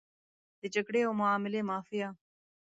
[0.61, 2.09] د جګړې او معاملې مافیا.